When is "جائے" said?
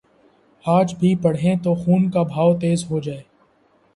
2.99-3.21